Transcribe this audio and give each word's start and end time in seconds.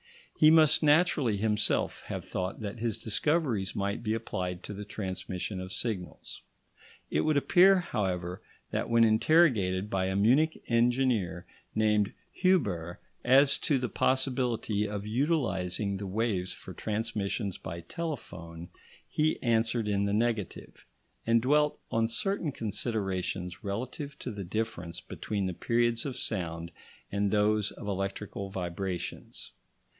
He 0.35 0.49
must 0.49 0.81
naturally 0.81 1.37
himself 1.37 2.01
have 2.07 2.25
thought 2.25 2.61
that 2.61 2.79
his 2.79 2.97
discoveries 2.97 3.75
might 3.75 4.01
be 4.01 4.15
applied 4.15 4.63
to 4.63 4.73
the 4.73 4.83
transmission 4.83 5.61
of 5.61 5.71
signals. 5.71 6.41
It 7.11 7.21
would 7.21 7.37
appear, 7.37 7.77
however, 7.81 8.41
that 8.71 8.89
when 8.89 9.03
interrogated 9.03 9.91
by 9.91 10.07
a 10.07 10.15
Munich 10.15 10.59
engineer 10.67 11.45
named 11.75 12.13
Huber 12.31 12.99
as 13.23 13.59
to 13.59 13.77
the 13.77 13.89
possibility 13.89 14.89
of 14.89 15.05
utilising 15.05 15.97
the 15.97 16.07
waves 16.07 16.51
for 16.51 16.73
transmissions 16.73 17.59
by 17.59 17.81
telephone, 17.81 18.69
he 19.07 19.39
answered 19.43 19.87
in 19.87 20.05
the 20.05 20.13
negative, 20.13 20.87
and 21.27 21.43
dwelt 21.43 21.77
on 21.91 22.07
certain 22.07 22.51
considerations 22.51 23.63
relative 23.63 24.17
to 24.17 24.31
the 24.31 24.43
difference 24.43 24.99
between 25.01 25.45
the 25.45 25.53
periods 25.53 26.03
of 26.07 26.17
sounds 26.17 26.71
and 27.11 27.29
those 27.29 27.69
of 27.73 27.85
electrical 27.87 28.49
vibrations. 28.49 29.51